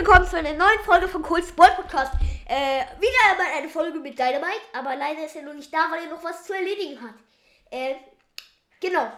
[0.00, 2.14] willkommen zu einer neuen Folge von Cold Sport Podcast.
[2.46, 6.04] Äh, wieder einmal eine Folge mit Dynamite, aber leider ist er noch nicht da, weil
[6.04, 7.12] er noch was zu erledigen hat.
[7.70, 7.96] Äh,
[8.80, 9.12] genau.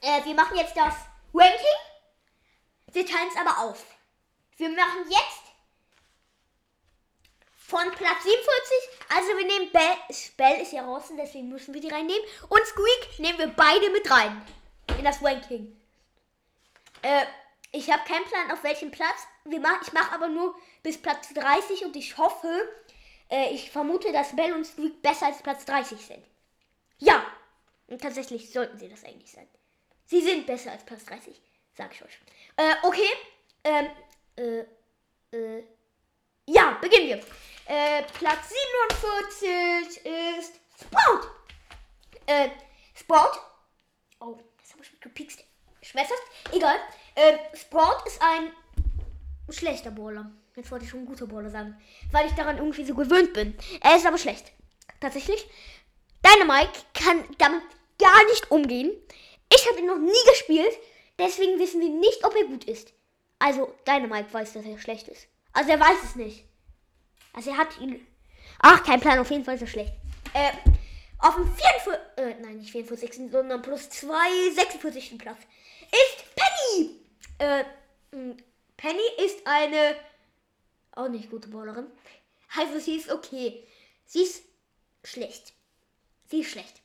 [0.00, 0.94] Äh, wir machen jetzt das
[1.32, 1.78] Ranking.
[2.90, 3.84] Wir teilen es aber auf.
[4.56, 5.42] Wir machen jetzt
[7.54, 9.96] von Platz 47, also wir nehmen Bell,
[10.36, 12.24] Bell ist ja raus, deswegen müssen wir die reinnehmen.
[12.48, 14.44] Und Squeak nehmen wir beide mit rein
[14.98, 15.80] in das Ranking.
[17.02, 17.24] Äh,
[17.70, 19.28] ich habe keinen Plan, auf welchem Platz.
[19.44, 22.48] Wir mach, ich mache aber nur bis Platz 30 und ich hoffe,
[23.30, 26.24] äh, ich vermute, dass Bell und Squeak besser als Platz 30 sind.
[26.98, 27.24] Ja,
[27.88, 29.48] und tatsächlich sollten sie das eigentlich sein.
[30.06, 31.40] Sie sind besser als Platz 30,
[31.74, 32.18] sag ich euch.
[32.56, 33.08] Äh, okay,
[33.64, 33.90] ähm,
[34.36, 34.64] äh,
[35.36, 35.64] äh,
[36.46, 37.20] ja, beginnen wir.
[37.66, 38.52] Äh, Platz
[38.90, 40.04] 47
[40.38, 41.28] ist Sport.
[42.26, 42.50] Äh,
[42.94, 43.40] Sport.
[44.20, 45.44] Oh, das habe ich gepikst.
[45.82, 46.14] Schwester,
[46.52, 46.76] egal.
[47.16, 48.52] Ähm, Sport ist ein
[49.50, 50.30] schlechter Bowler.
[50.56, 51.76] Jetzt wollte ich schon ein guter Bowler sagen.
[52.10, 53.54] Weil ich daran irgendwie so gewöhnt bin.
[53.80, 54.52] Er ist aber schlecht.
[55.00, 55.46] Tatsächlich.
[56.24, 57.62] Dynamite kann damit
[57.98, 58.92] gar nicht umgehen.
[59.52, 60.72] Ich habe ihn noch nie gespielt.
[61.18, 62.92] Deswegen wissen wir nicht, ob er gut ist.
[63.38, 65.26] Also, Dynamite weiß, dass er schlecht ist.
[65.52, 66.44] Also, er weiß es nicht.
[67.32, 68.06] Also, er hat ihn.
[68.60, 69.18] Ach, kein Plan.
[69.18, 69.92] Auf jeden Fall ist er schlecht.
[70.34, 70.52] Äh,
[71.18, 71.92] auf dem 44.
[72.16, 73.30] Äh, nein, nicht 44.
[73.30, 74.14] sondern plus 2,
[74.54, 75.18] 46.
[75.18, 75.38] Platz
[75.90, 77.00] ist Penny.
[77.38, 77.64] Äh,
[78.82, 79.94] Penny ist eine
[80.96, 81.86] auch nicht gute Bowlerin.
[82.58, 83.64] Also sie ist okay.
[84.06, 84.42] Sie ist
[85.04, 85.52] schlecht.
[86.28, 86.82] Sie ist schlecht.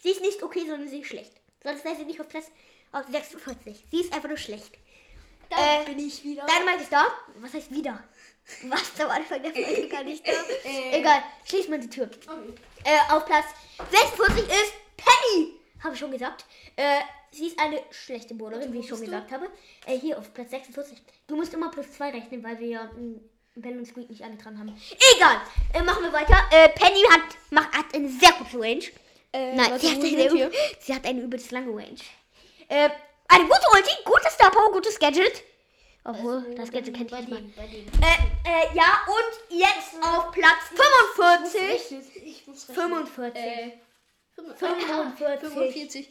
[0.00, 1.32] Sie ist nicht okay, sondern sie ist schlecht.
[1.62, 2.46] Sonst wäre sie nicht auf Platz
[2.90, 3.84] auf 46.
[3.92, 4.76] Sie ist einfach nur schlecht.
[5.50, 6.44] Da äh, bin ich wieder.
[6.46, 7.06] Deine Mike ist da.
[7.36, 8.02] Was heißt wieder?
[8.64, 10.32] Was am Anfang der Folge gar nicht da?
[10.64, 10.98] äh.
[10.98, 12.10] Egal, schließ mal die Tür.
[12.26, 12.54] Okay.
[12.82, 13.46] Äh, auf Platz
[13.88, 15.59] 46 ist Penny.
[15.82, 16.44] Habe ich schon gesagt.
[16.76, 17.00] Äh,
[17.30, 19.48] sie ist eine schlechte Bowlerin, wie ich schon gesagt habe.
[19.86, 20.98] Äh, hier auf Platz 46.
[21.26, 23.20] Du musst immer plus 2 rechnen, weil wir ja hm,
[23.54, 24.76] Ben und Squeak nicht alle dran haben.
[25.16, 25.40] Egal.
[25.74, 26.36] Äh, machen wir weiter.
[26.50, 28.84] Äh, Penny hat, macht, hat eine sehr gute Range.
[29.32, 32.00] Äh, Nein, sie hat, eine, sie hat eine übelst lange Range.
[32.68, 32.90] Äh,
[33.28, 35.44] eine gute Ulti, gutes Star Power, gutes Gadget.
[36.04, 40.68] Obwohl, also, das Gadget kennt ich nicht Äh, äh, ja, und jetzt auf Platz
[41.16, 42.24] 45.
[42.24, 43.42] Ich muss 45.
[43.42, 43.72] Äh,
[44.56, 45.40] 45.
[45.40, 46.08] 45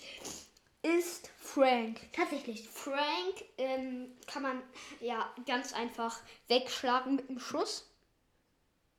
[0.82, 2.00] ist Frank.
[2.14, 2.68] Tatsächlich.
[2.70, 4.62] Frank ähm, kann man
[5.02, 7.90] ja ganz einfach wegschlagen mit einem Schuss.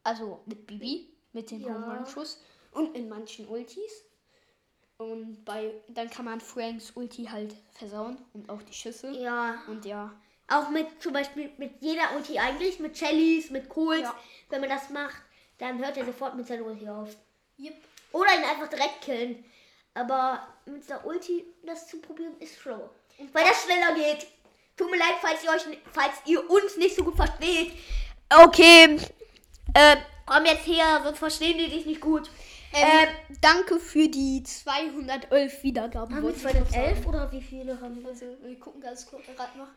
[0.02, 2.06] Also mit Bibi, mit dem ja.
[2.06, 2.40] Schuss
[2.72, 4.04] und in manchen Ultis.
[4.98, 9.10] Und bei dann kann man Franks Ulti halt versauen und auch die Schüsse.
[9.12, 9.62] Ja.
[9.66, 10.12] Und ja.
[10.48, 14.02] Auch mit zum Beispiel mit jeder Ulti eigentlich, mit Chellys, mit Kohls.
[14.02, 14.14] Ja.
[14.50, 15.22] Wenn man das macht,
[15.58, 17.16] dann hört er sofort mit seiner Ulti auf.
[17.58, 17.74] Yep.
[18.12, 19.44] Oder ihn einfach direkt killen.
[19.94, 22.90] Aber mit der Ulti das zu probieren ist schlau.
[23.32, 24.26] Weil das schneller geht.
[24.76, 27.72] Tut mir leid, falls ihr euch, falls ihr uns nicht so gut versteht.
[28.30, 28.98] Okay.
[29.74, 32.30] Äh, komm jetzt her, sonst verstehen die dich nicht gut.
[32.72, 36.14] Ähm, ähm, danke für die 211 Wiedergaben.
[36.14, 38.08] Haben wir 211 oder wie viele haben wir?
[38.08, 39.68] Also, wir gucken ganz kurz gerade noch.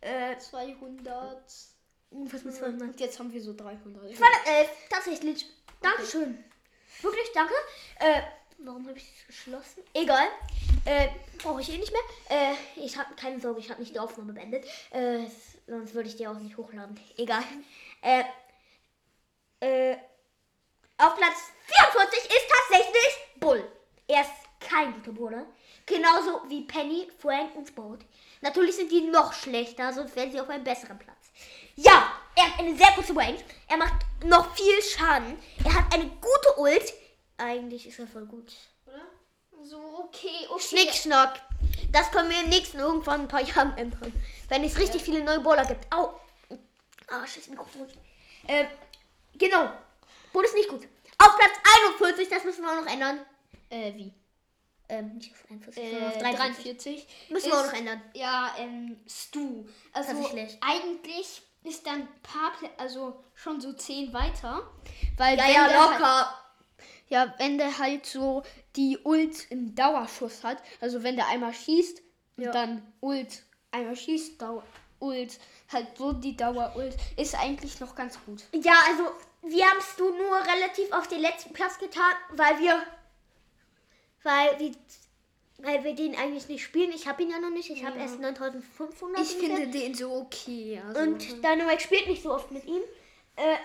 [0.00, 1.42] Äh, 200.
[2.10, 2.88] Was mit 200?
[2.88, 4.16] Und jetzt haben wir so 300.
[4.16, 5.46] 211, tatsächlich.
[5.82, 6.30] Dankeschön.
[6.30, 6.44] Okay.
[7.02, 7.54] Wirklich, danke.
[8.00, 8.22] Äh,
[8.60, 9.84] Warum habe ich das geschlossen?
[9.94, 10.26] Egal.
[10.84, 11.08] Äh,
[11.40, 12.02] brauche ich eh nicht mehr.
[12.28, 14.64] Äh, ich habe keine Sorge, ich habe nicht die Aufnahme beendet.
[14.90, 15.26] Äh,
[15.68, 16.98] sonst würde ich die auch nicht hochladen.
[17.16, 17.44] Egal.
[18.02, 18.24] Äh,
[19.60, 19.96] äh,
[20.96, 23.64] auf Platz 44 ist tatsächlich Bull.
[24.08, 25.46] Er ist kein guter Bruder.
[25.86, 28.04] Genauso wie Penny, Frank und Sport.
[28.40, 31.16] Natürlich sind die noch schlechter, sonst wären sie auf einem besseren Platz.
[31.76, 33.38] Ja, er hat eine sehr gute Range.
[33.68, 33.94] Er macht
[34.24, 35.38] noch viel Schaden.
[35.64, 36.92] Er hat eine gute Ult.
[37.36, 38.52] Eigentlich ist er voll gut.
[38.86, 39.02] Oder?
[39.62, 40.62] So, okay, okay.
[40.62, 41.40] Schnickschnack.
[41.92, 44.12] Das können wir im nächsten irgendwann ein paar Jahren ändern.
[44.48, 45.04] Wenn es richtig ja.
[45.04, 45.92] viele neue Bowler gibt.
[45.92, 46.20] Au.
[47.08, 47.88] Ah, scheiß Mikrofon.
[48.46, 48.66] Äh,
[49.36, 49.70] genau.
[50.32, 50.86] Wurde ist nicht gut.
[51.18, 51.52] Auf Platz
[51.98, 53.20] 41, das müssen wir auch noch ändern.
[53.70, 54.12] Äh, wie?
[54.88, 56.64] Ähm, nicht auf 41, äh, auf 43.
[56.64, 57.06] 43.
[57.30, 58.02] Müssen wir auch noch ändern.
[58.14, 59.66] Ja, ähm, Stu.
[59.92, 60.12] Also,
[60.60, 64.62] eigentlich ist dann ein paar, also schon so 10 weiter.
[65.16, 66.16] Weil ja, ja, locker.
[66.16, 66.34] Halt,
[67.08, 68.42] ja, wenn der halt so
[68.76, 72.02] die Ult im Dauerschuss hat, also wenn der einmal schießt
[72.36, 72.46] ja.
[72.46, 74.62] und dann Ult einmal schießt, Dauer
[75.00, 75.38] Ult,
[75.72, 78.42] halt so die Dauer-Ult, ist eigentlich noch ganz gut.
[78.52, 79.10] Ja, also
[79.42, 82.82] wir haben es du nur relativ auf den letzten Platz getan, weil wir,
[84.22, 84.72] weil wir,
[85.58, 86.92] weil wir den eigentlich nicht spielen.
[86.92, 87.70] Ich habe ihn ja noch nicht.
[87.70, 87.88] Ich ja.
[87.88, 89.22] habe erst 9500.
[89.22, 90.80] Ich finde den so okay.
[90.86, 92.82] Also und Dynamite spielt nicht so oft mit ihm.
[93.36, 93.56] Äh,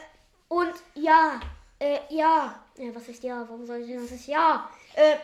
[0.48, 1.40] und ja,
[1.80, 2.64] äh, ja.
[2.78, 2.96] ja.
[2.96, 3.42] Was ist ja?
[3.48, 4.04] Warum soll ich denn?
[4.04, 4.70] Was ist ja?
[4.96, 5.16] Äh,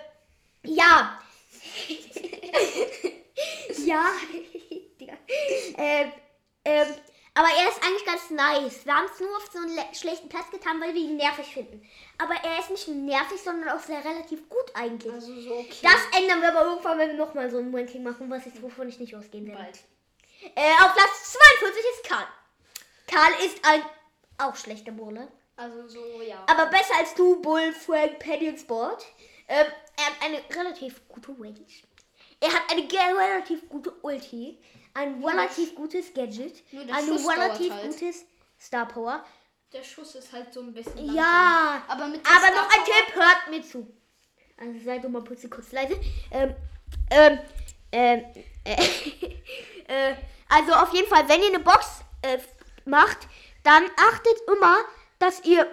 [0.64, 1.20] ja.
[3.86, 4.06] ja.
[5.78, 6.12] ähm,
[6.66, 6.88] ähm,
[7.40, 8.86] Aber er ist eigentlich ganz nice.
[8.86, 11.46] Wir haben es nur auf so einen le- schlechten Platz getan, weil wir ihn nervig
[11.54, 11.88] finden.
[12.18, 15.14] Aber er ist nicht nur nervig, sondern auch sehr relativ gut eigentlich.
[15.14, 15.74] Also so okay.
[15.84, 18.90] Das ändern wir aber irgendwann, wenn wir nochmal so ein Ranking machen, was ich, wovon
[18.90, 19.62] ich nicht ausgehen werde.
[19.64, 19.80] bald.
[20.56, 22.28] Äh, auf Platz 42 ist Karl.
[23.08, 23.84] Karl ist ein
[24.38, 25.30] auch schlechter Bowler.
[25.56, 26.44] Also so, ja.
[26.48, 28.22] Aber besser als du, Bull, Frank,
[28.60, 29.06] Sport.
[29.48, 29.66] Ähm,
[29.98, 31.66] er hat eine relativ gute Range.
[32.42, 32.84] Er hat eine
[33.24, 34.58] relativ gute Ulti.
[34.94, 36.64] Ein relativ gutes Gadget.
[36.74, 37.92] Ein Schuss relativ halt.
[37.92, 38.26] gutes
[38.60, 39.24] Star Power.
[39.72, 40.98] Der Schuss ist halt so ein bisschen.
[40.98, 41.16] langsam.
[41.16, 43.88] Ja, Aber mit aber noch ein Tipp, hört mir zu.
[44.58, 46.00] Also seid doch mal kurz, kurz leise.
[46.32, 46.56] Ähm,
[47.12, 47.40] ähm,
[47.92, 48.26] ähm,
[48.66, 48.74] äh,
[49.88, 50.16] äh,
[50.50, 52.40] also auf jeden Fall, wenn ihr eine Box äh,
[52.86, 53.20] macht,
[53.64, 54.80] dann achtet immer,
[55.20, 55.68] dass ihr,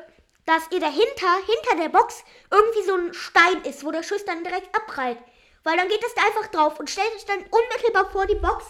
[0.44, 4.44] dass ihr dahinter, hinter der Box, irgendwie so ein Stein ist, wo der Schuss dann
[4.44, 5.18] direkt abprallt.
[5.64, 8.66] Weil dann geht es da einfach drauf und stellt euch dann unmittelbar vor die Box,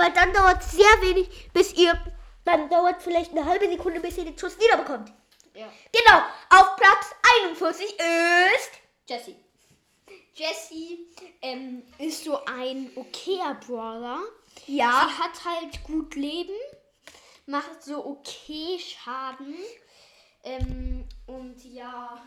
[0.00, 1.92] weil dann dauert es sehr wenig, bis ihr,
[2.44, 5.12] dann dauert vielleicht eine halbe Sekunde, bis ihr den Schuss wiederbekommt.
[5.54, 5.70] Ja.
[5.92, 6.18] Genau,
[6.48, 7.14] auf Platz
[7.44, 8.70] 41 ist.
[9.06, 9.36] Jesse.
[10.34, 10.98] Jesse
[11.42, 14.20] ähm, ist so ein okayer Brawler.
[14.66, 15.06] Ja.
[15.06, 16.56] Sie hat halt gut Leben,
[17.46, 19.54] macht so okay Schaden.
[20.44, 22.26] Ähm, und ja,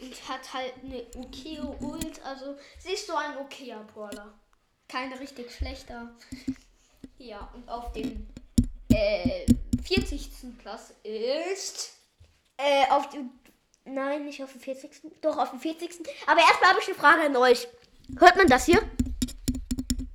[0.00, 2.24] und hat halt eine okaye Ult.
[2.24, 4.32] Also sie ist so ein okayer Brawler.
[4.86, 6.14] Kein richtig schlechter.
[7.20, 8.26] Ja, und auf dem
[8.88, 9.44] äh,
[9.84, 10.30] 40.
[10.58, 11.92] Platz ist.
[12.56, 13.30] Äh, auf dem.
[13.84, 14.90] Nein, nicht auf dem 40.
[15.20, 15.90] Doch, auf dem 40.
[16.26, 17.68] Aber erstmal habe ich eine Frage an euch.
[18.18, 18.80] Hört man das hier?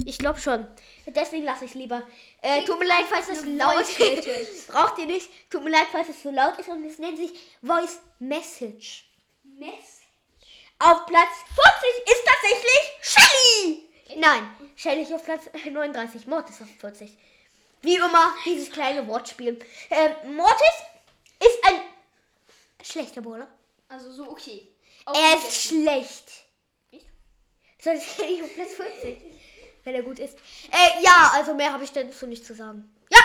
[0.04, 0.66] Ich glaube schon.
[1.06, 2.02] Deswegen lasse ich es lieber.
[2.42, 4.00] Äh, tut mir leid, falls es laut ist.
[4.00, 4.68] Message.
[4.68, 5.30] Braucht ihr nicht.
[5.51, 6.69] Tut mir leid, falls es so laut ist.
[6.69, 7.31] Und es nennt sich
[7.62, 9.06] Voice Message.
[9.44, 10.01] Mess.
[10.80, 13.85] Auf Platz 40 ist tatsächlich Shelly.
[14.13, 16.28] Nein, Shelly ist auf Platz 39.
[16.28, 17.18] Mortis auf 40.
[17.81, 19.60] Wie immer, dieses kleine Wortspiel.
[19.90, 20.75] Ähm, Mortis
[21.40, 21.81] ist ein
[22.84, 23.48] schlechter Bowler.
[23.88, 24.68] Also so okay.
[25.07, 26.46] Er ist schlecht.
[26.92, 27.06] Echt?
[27.80, 29.18] Sonst hätte ich auf Platz 40.
[29.84, 30.38] Wenn er gut ist.
[30.72, 32.92] Äh, ja, also mehr habe ich dazu nicht zu sagen.
[33.12, 33.19] Ja,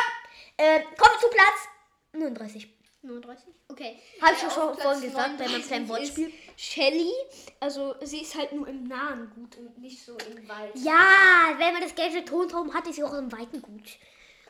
[0.56, 1.69] äh, kommen wir zu Platz
[2.12, 2.69] 39.
[3.02, 3.55] 39?
[3.69, 3.99] Okay.
[4.20, 6.32] Hab ich ja schon vorhin gesagt, bei meinem 39 kleinen ist Wortspiel.
[6.56, 7.12] Shelly,
[7.58, 10.73] also sie ist halt nur im Nahen gut und nicht so im Wald.
[10.75, 13.99] Ja, wenn man das Gadget Tonturm hat, ist sie auch im Weiten gut.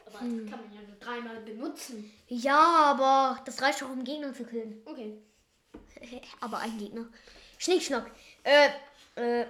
[0.07, 2.13] Aber kann man ja nur dreimal benutzen.
[2.27, 4.83] Ja, aber das reicht auch, um Gegner zu killen.
[4.85, 5.19] Okay.
[6.41, 7.07] aber ein Gegner.
[7.59, 8.11] Schnick, schnack.
[8.43, 8.71] Äh,
[9.15, 9.47] äh,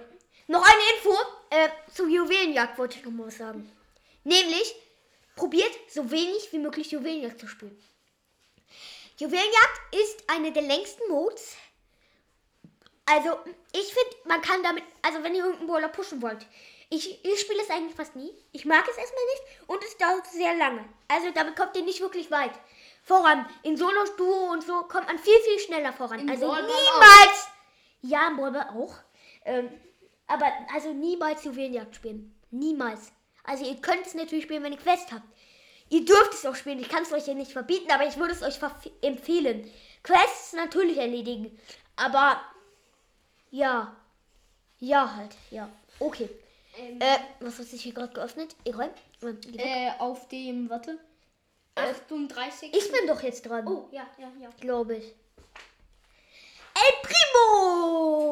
[0.47, 1.15] noch eine Info
[1.49, 3.71] äh, zu Juwelenjagd wollte ich noch mal was sagen.
[4.23, 4.75] Nämlich,
[5.35, 7.77] probiert so wenig wie möglich Juwelenjagd zu spielen.
[9.21, 11.55] Juwelenjagd ist eine der längsten Modes.
[13.05, 13.37] Also,
[13.71, 16.43] ich finde, man kann damit, also wenn ihr irgendeinen Brawler pushen wollt,
[16.89, 18.31] ich, ich spiele es eigentlich fast nie.
[18.51, 20.83] Ich mag es erstmal nicht und es dauert sehr lange.
[21.07, 22.51] Also damit kommt ihr nicht wirklich weit
[23.03, 23.45] voran.
[23.61, 26.21] In Solo, Duo und so kommt man viel, viel schneller voran.
[26.21, 27.47] In also Brawlball niemals.
[28.01, 28.95] Ja, im Brawlball auch.
[29.45, 29.69] Ähm,
[30.25, 32.35] aber also niemals Juwelenjagd spielen.
[32.49, 33.11] Niemals.
[33.43, 35.27] Also ihr könnt es natürlich spielen, wenn ihr Quest habt.
[35.91, 36.79] Ihr dürft es auch spielen.
[36.79, 38.57] Ich kann es euch ja nicht verbieten, aber ich würde es euch
[39.01, 39.69] empfehlen.
[40.03, 41.59] Quests natürlich erledigen.
[41.97, 42.39] Aber
[43.51, 43.93] ja.
[44.79, 45.35] Ja, halt.
[45.51, 45.69] Ja.
[45.99, 46.29] Okay.
[46.77, 48.55] Ähm, Äh, was hat sich hier gerade geöffnet?
[48.63, 48.89] Egal.
[49.57, 50.97] äh, auf dem, warte.
[51.75, 52.73] 38.
[52.73, 53.67] Ich bin doch jetzt dran.
[53.67, 54.49] Oh, ja, ja, ja.
[54.61, 55.13] glaube ich.
[56.73, 58.31] El Primo!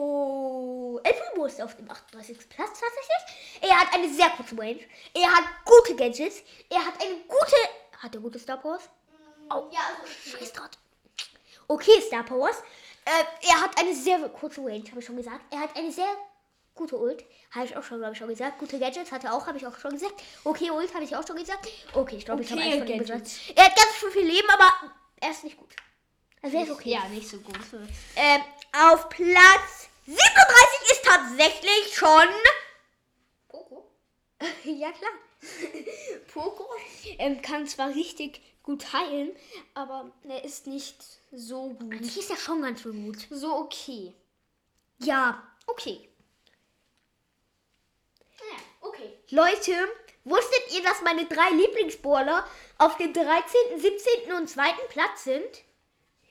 [1.04, 2.38] El Primo ist auf dem 38.
[2.50, 3.09] Platz tatsächlich.
[3.80, 4.80] Er hat eine sehr kurze Range.
[5.14, 6.42] Er hat gute Gadgets.
[6.70, 7.56] Er hat eine gute.
[7.98, 8.84] Hat er gute Star Powers?
[9.50, 10.70] Oh, Ja, also Scheiß drauf.
[11.68, 12.58] Okay, Star Powers.
[13.06, 15.40] Äh, er hat eine sehr kurze Range, habe ich schon gesagt.
[15.52, 16.10] Er hat eine sehr
[16.76, 17.24] gute Ult.
[17.52, 18.60] Habe ich auch schon, glaube ich, schon gesagt.
[18.60, 20.22] Gute Gadgets hat er auch, habe ich auch schon gesagt.
[20.44, 21.68] Okay, Ult habe ich auch schon gesagt.
[21.94, 23.32] Okay, ich glaube, ich habe Okay, eins von gesagt.
[23.56, 24.72] Er hat ganz schön viel Leben, aber
[25.22, 25.74] er ist nicht gut.
[26.42, 26.90] Also er ist okay.
[26.92, 27.56] Ja, nicht so gut.
[28.16, 28.42] Ähm,
[28.90, 32.28] auf Platz 37 ist tatsächlich schon.
[34.64, 35.12] Ja, klar.
[36.34, 36.66] Poco
[37.18, 39.32] ähm, kann zwar richtig gut heilen,
[39.74, 41.94] aber er ist nicht so gut.
[41.94, 43.28] Eigentlich ist er schon ganz schön gut.
[43.30, 44.14] So okay.
[45.00, 45.44] Ja.
[45.66, 46.10] Okay.
[48.40, 49.14] Ja, okay.
[49.30, 49.72] Leute,
[50.24, 52.46] wusstet ihr, dass meine drei Lieblingsballer
[52.78, 53.26] auf dem 13.,
[53.78, 54.34] 17.
[54.34, 54.72] und 2.
[54.90, 55.64] Platz sind?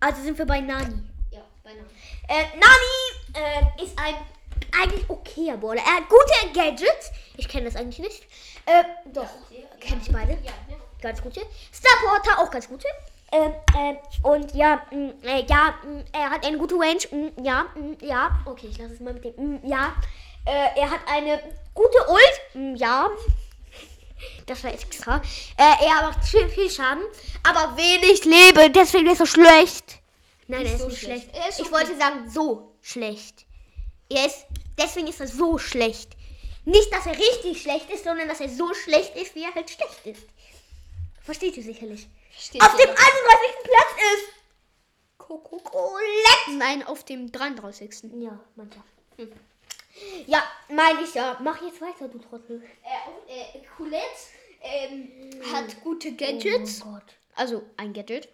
[0.00, 1.02] Also sind wir bei Nani.
[1.30, 1.90] Ja, bei Nami.
[2.28, 2.96] Äh, Nani
[3.34, 4.14] äh, ist ein
[4.80, 5.80] eigentlich okayer Brawler.
[5.80, 7.10] Er hat gute Gadgets.
[7.36, 8.22] Ich kenne das eigentlich nicht.
[8.66, 10.32] Äh, doch, okay, kenne ich beide.
[10.32, 10.76] Ja, ja.
[11.00, 11.40] Ganz gute.
[11.72, 12.86] Starporter auch ganz gute.
[13.30, 13.94] Ähm, äh,
[14.26, 17.00] und ja, mh, äh, ja, mh, er hat eine gute Range.
[17.10, 18.40] Mh, ja, mh, ja.
[18.46, 19.60] Okay, ich lasse es mal mit dem.
[19.66, 19.94] Ja.
[20.46, 21.40] Äh, er hat eine
[21.74, 22.78] gute Ult.
[22.80, 23.10] Ja.
[24.46, 25.22] Das war extra.
[25.56, 27.04] Äh, er macht viel, viel Schaden,
[27.44, 28.72] aber wenig Leben.
[28.72, 30.00] Deswegen ist er schlecht.
[30.48, 31.30] Nein, Nicht er ist so nicht schlecht.
[31.30, 31.48] schlecht.
[31.48, 33.44] Ist ich wollte sagen, so schlecht.
[34.08, 34.46] Er ist,
[34.78, 36.16] deswegen ist er so schlecht.
[36.64, 39.70] Nicht, dass er richtig schlecht ist, sondern dass er so schlecht ist, wie er halt
[39.70, 40.26] schlecht ist.
[41.22, 42.06] Versteht ihr sicherlich.
[42.38, 42.96] Steht Auf dem doch.
[42.96, 43.04] 31.
[43.64, 44.28] Platz ist
[45.18, 46.58] Coca-Cola.
[46.58, 47.90] Nein, auf dem 33.
[48.20, 48.84] Ja, mancher.
[50.26, 51.38] Ja, meine ich ja.
[51.42, 52.62] Mach jetzt weiter, du Trottel.
[52.82, 54.04] Äh, äh, Colette
[54.62, 55.10] ähm,
[55.52, 56.82] hat gute Gadgets.
[56.84, 56.98] Oh.
[57.34, 58.28] Also ein Gadget.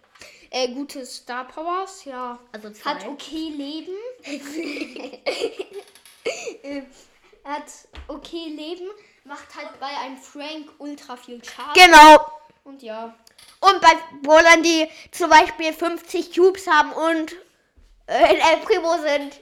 [0.49, 2.39] Äh, gute Star Powers, ja.
[2.51, 2.91] Also zwei.
[2.91, 3.95] Hat okay Leben.
[6.63, 6.81] äh,
[7.43, 7.65] hat
[8.07, 8.89] okay Leben.
[9.23, 11.73] Macht halt bei einem Frank ultra viel Schaden.
[11.73, 12.31] Genau.
[12.63, 13.15] Und ja.
[13.59, 13.91] Und bei
[14.21, 17.35] Brawlern, die zum Beispiel 50 Cubes haben und
[18.07, 19.39] äh, in El Primo sind.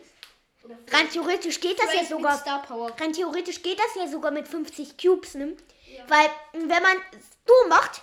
[0.92, 2.34] Rein theoretisch geht das ja Frank sogar.
[2.34, 2.92] Mit Star Power.
[2.98, 5.58] Rein theoretisch geht das ja sogar mit 50 Cubes, ne?
[6.08, 6.98] Weil, wenn man
[7.46, 8.02] so macht,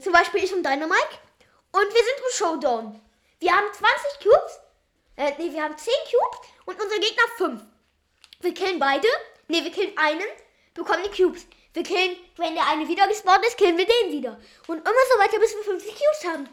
[0.00, 1.18] zum Beispiel ich und Dynamite,
[1.72, 3.00] und wir sind im Showdown.
[3.38, 4.60] Wir haben 20 Cubes,
[5.16, 7.62] äh, nee, wir haben 10 Cubes und unsere Gegner 5.
[8.44, 9.08] Wir killen beide,
[9.48, 10.22] nee, wir killen einen,
[10.74, 11.46] bekommen die Cubes.
[11.72, 14.38] Wir killen, wenn der eine wieder gespawnt ist, killen wir den wieder.
[14.66, 16.48] Und immer so weiter, bis wir 50 Cubes haben.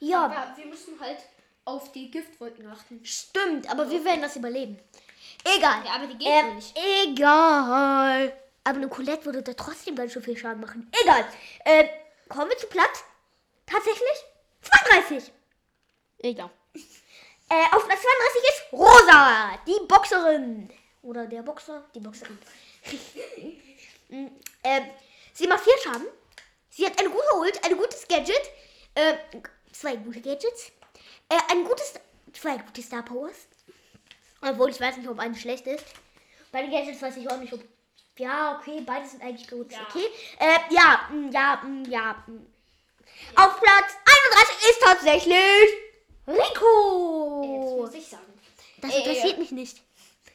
[0.00, 1.18] Ja, Ja, wir müssen halt
[1.64, 3.00] auf die Giftwolken achten.
[3.04, 4.78] stimmt, aber wir werden das überleben.
[5.44, 5.82] Egal.
[5.84, 6.76] Ja, aber die Gegner Ähm, nicht.
[7.04, 8.32] egal.
[8.64, 10.90] Aber eine Colette würde da trotzdem ganz schön viel Schaden machen.
[11.02, 11.24] Egal.
[11.64, 11.88] Äh,
[12.28, 13.02] kommen wir zu Platz.
[13.66, 14.18] Tatsächlich
[14.62, 15.32] 32.
[16.18, 16.50] Egal.
[16.74, 20.70] Äh, auf Platz 32 ist Rosa, die Boxerin.
[21.08, 22.38] Oder der Boxer, die Boxerin.
[24.10, 24.28] Mm,
[24.64, 24.84] ähm,
[25.34, 26.06] sie macht viel Schaden.
[26.70, 28.40] Sie hat eine gute Ult, ein gutes Gadget.
[28.94, 29.18] Äh,
[29.70, 30.72] zwei gute Gadgets.
[31.28, 31.92] Äh, ein gutes,
[32.32, 33.36] zwei gute Star Powers.
[34.40, 35.84] Obwohl ich weiß nicht, ob eine schlecht ist.
[36.52, 37.60] Bei den Gadgets weiß ich auch nicht, ob.
[38.16, 39.70] Ja, okay, beide sind eigentlich gut.
[39.70, 39.86] Ja.
[39.90, 40.06] Okay.
[40.38, 42.24] Äh, ja, mm, ja, mm, ja.
[42.26, 42.46] mm.
[43.36, 43.90] Auf Platz
[44.32, 45.68] 31 ist tatsächlich
[46.26, 47.42] Rico.
[47.42, 48.40] Jetzt muss ich sagen.
[48.80, 49.82] Das Äh, interessiert mich nicht.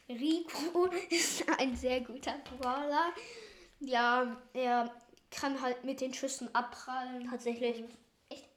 [0.10, 3.13] Rico ist ein sehr guter Brawler.
[3.79, 4.93] Ja, er
[5.31, 7.29] kann halt mit den Schüssen abprallen.
[7.29, 7.83] Tatsächlich.
[8.29, 8.50] Echt?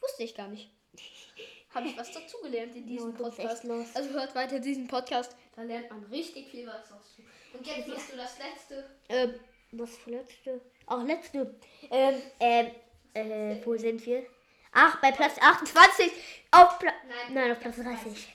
[0.00, 0.70] Wusste ich gar nicht.
[1.74, 3.64] Habe ich was dazugelernt in diesem Ja, Podcast.
[3.94, 7.22] Also hört weiter diesen Podcast, da lernt man richtig viel was dazu.
[7.52, 8.90] Und jetzt machst du das letzte.
[9.10, 9.34] Ähm,
[9.72, 10.60] was für letzte?
[10.86, 11.54] Ach, letzte.
[11.90, 12.70] Ähm, ähm,
[13.12, 14.26] äh, wo sind wir?
[14.72, 16.12] Ach, bei Platz 28.
[16.50, 16.94] Auf Platz.
[17.08, 17.34] Nein.
[17.34, 18.34] Nein, auf Platz 30.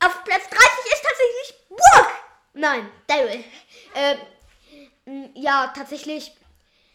[0.00, 0.75] Auf Platz 30 ist tatsächlich Burg.
[2.56, 3.44] Nein, Daryl.
[3.94, 6.32] Ähm, ja, tatsächlich.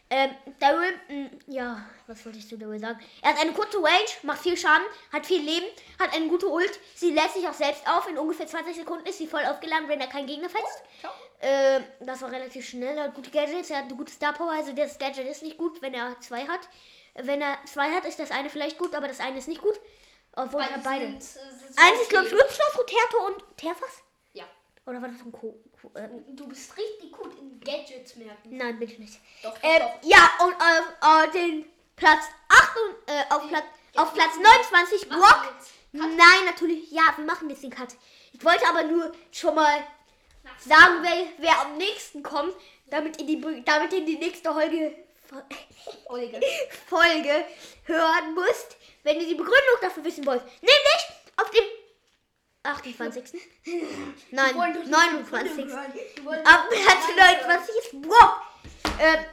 [0.10, 1.00] Ähm, Daryl,
[1.48, 3.00] ja, was wollte ich zu Daryl sagen?
[3.22, 5.68] Er hat eine kurze Range, macht viel Schaden, hat viel Leben,
[6.00, 6.80] hat eine gute Ult.
[6.96, 8.10] Sie lässt sich auch selbst auf.
[8.10, 10.84] In ungefähr 20 Sekunden ist sie voll aufgeladen, wenn er keinen Gegner fetzt.
[11.00, 11.13] Ciao.
[11.41, 12.98] Ähm, das war relativ schnell.
[12.98, 14.51] Er hat gute Gadgets, er hat eine gute Star Power.
[14.51, 16.62] Also das Gadget ist nicht gut, wenn er zwei hat.
[17.13, 19.80] Wenn er zwei hat, ist das eine vielleicht gut, aber das eine ist nicht gut.
[20.36, 21.06] Obwohl er beide.
[21.06, 24.01] sind, äh, sind Eins ist, glaube ich, Rückschloss, Roterto und Terfas.
[24.86, 24.92] Ja.
[24.92, 25.60] Oder war das ein Co?
[25.82, 28.58] Co äh, Du bist richtig gut in Gadgets merken.
[28.58, 29.20] nein, bin ich nicht.
[29.44, 30.10] Doch, doch, Ähm, doch.
[30.10, 33.64] ja, und auf äh, den Platz 8 und, äh, auf, Platz,
[33.96, 35.56] auf Platz 29 Machen Brock.
[35.94, 37.90] Nein, natürlich, ja, wir machen jetzt den Cut.
[38.34, 39.84] Ich wollte aber nur schon mal
[40.60, 42.56] sagen, wer, wer am nächsten kommt,
[42.88, 44.96] damit ihr die, damit ihr die nächste Folge,
[46.08, 46.40] Folge.
[46.88, 47.46] Folge
[47.86, 48.78] hören müsst.
[49.04, 50.44] wenn ihr die Begründung dafür wissen wollt.
[50.62, 51.06] Nämlich
[51.38, 51.64] auf dem
[52.63, 53.41] 28.
[54.32, 55.74] Nein, 29.
[55.74, 57.03] Ab Platz
[57.46, 58.41] 29 ist Brock.
[59.00, 59.25] Ähm,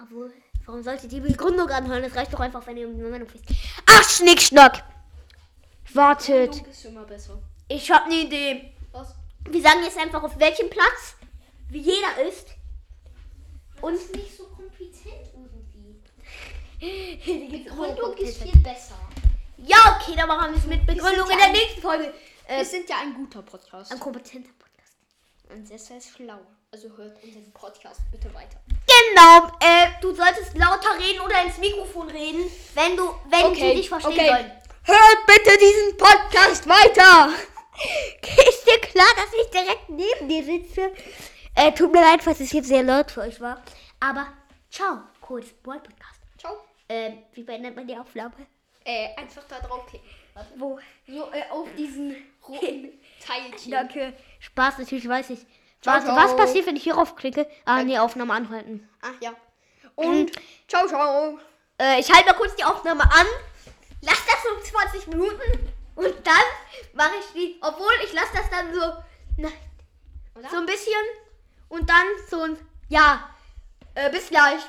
[0.00, 0.32] obwohl,
[0.64, 2.02] warum solltet ihr die Begründung anhören?
[2.02, 3.44] Das reicht doch einfach, wenn ihr eine Meinung wisst.
[3.86, 4.84] Ach, Schnickschnack.
[5.92, 6.62] Wartet.
[7.68, 8.72] Ich hab eine Idee.
[8.92, 9.14] Was?
[9.48, 11.16] Wir sagen jetzt einfach, auf welchem Platz
[11.68, 12.48] wie jeder ist.
[13.80, 16.00] Und ist nicht so kompetent irgendwie.
[17.50, 18.98] Gibt's Begründung ist viel besser.
[19.58, 22.12] Ja, okay, dann machen wir es mit Begründung in der nächsten Folge.
[22.46, 23.90] Wir Äh, sind ja ein guter Podcast.
[23.92, 24.96] ein kompetenter Podcast.
[25.50, 26.40] Und Sessa ist schlau.
[26.70, 28.60] Also hört unseren Podcast bitte weiter.
[28.68, 33.88] Genau, äh, du solltest lauter reden oder ins Mikrofon reden, wenn du, wenn die dich
[33.88, 34.28] verstehen okay.
[34.28, 34.52] sollen.
[34.84, 37.32] Hört bitte diesen Podcast weiter.
[38.48, 40.92] Ist dir klar, dass ich direkt neben dir sitze?
[41.54, 43.62] Äh, tut mir leid, falls es jetzt sehr laut für euch war.
[44.00, 44.26] Aber
[44.70, 46.20] ciao, kurz Boy Podcast.
[46.38, 46.56] Ciao.
[46.88, 48.34] Ähm, wie beendet man die Aufnahme?
[48.84, 50.08] Äh, einfach da draufklicken.
[50.34, 50.50] Warte.
[50.56, 50.78] Wo?
[51.06, 53.70] So, äh, auf diesen roten Teilchen.
[53.70, 54.12] Danke.
[54.40, 55.46] Spaß, natürlich weiß ich.
[55.80, 56.16] Ciao, Warte, ciao.
[56.16, 57.46] was passiert, wenn ich hierauf klicke?
[57.64, 58.88] Ah, nee, Aufnahme anhalten.
[59.00, 59.32] Ach ja.
[59.94, 60.32] Und
[60.68, 61.38] ciao, ciao.
[61.80, 63.26] Äh, ich halte mal kurz die Aufnahme an.
[64.00, 65.72] Lass das um 20 Minuten.
[65.94, 66.44] Und dann
[66.94, 68.80] mache ich die, obwohl ich lasse das dann so,
[69.36, 69.48] na,
[70.50, 71.00] so ein bisschen.
[71.68, 72.56] Und dann so ein,
[72.88, 73.30] ja,
[73.94, 74.62] äh, bis gleich.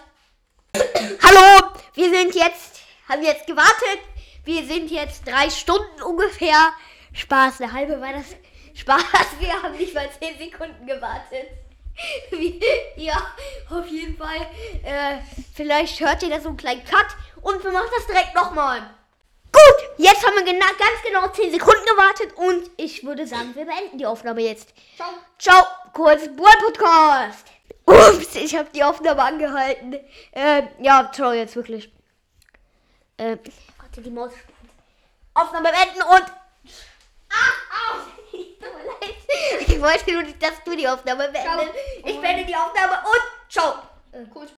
[1.24, 4.00] Hallo, wir sind jetzt, haben jetzt gewartet.
[4.46, 6.72] Wir sind jetzt drei Stunden ungefähr.
[7.14, 8.36] Spaß, eine halbe war das
[8.75, 9.04] Spaß.
[9.40, 11.50] Wir haben nicht mal 10 Sekunden gewartet.
[12.98, 13.16] Ja,
[13.70, 14.42] auf jeden Fall.
[14.84, 15.20] Äh,
[15.54, 17.06] vielleicht hört ihr da so einen kleinen Cut
[17.42, 18.80] und wir machen das direkt nochmal.
[19.52, 23.66] Gut, jetzt haben wir gena ganz genau 10 Sekunden gewartet und ich würde sagen, wir
[23.66, 24.74] beenden die Aufnahme jetzt.
[24.96, 25.10] Ciao.
[25.40, 27.48] Ciao, kurz Boy Podcast.
[27.86, 29.98] Ups, ich habe die Aufnahme angehalten.
[30.34, 31.92] Ähm, ja, ciao jetzt wirklich.
[33.18, 33.40] Ähm,
[34.02, 34.32] die Maus.
[35.34, 36.25] Aufnahme beenden und.
[37.30, 37.98] Ah, au!
[38.31, 39.68] Tut mir leid.
[39.68, 41.72] Ich wollte nur nicht, dass du die Aufnahme beendest.
[42.03, 43.75] Ich beende die Aufnahme und ciao.
[44.34, 44.51] Kurz